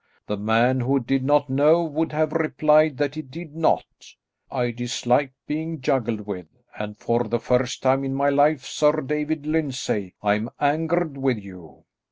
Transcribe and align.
The 0.25 0.35
man 0.35 0.79
who 0.79 0.99
did 0.99 1.23
not 1.23 1.47
know 1.47 1.83
would 1.83 2.11
have 2.11 2.31
replied 2.33 2.97
that 2.97 3.13
he 3.13 3.21
did 3.21 3.55
not. 3.55 3.85
I 4.49 4.71
dislike 4.71 5.31
being 5.45 5.79
juggled 5.79 6.21
with, 6.25 6.47
and 6.75 6.97
for 6.97 7.25
the 7.25 7.39
first 7.39 7.83
time 7.83 8.03
in 8.03 8.15
my 8.15 8.29
life, 8.29 8.65
Sir 8.65 9.01
David 9.01 9.45
Lyndsay, 9.45 10.15
I 10.23 10.33
am 10.33 10.49
angered 10.59 11.17
with 11.17 11.37
you." 11.37 11.83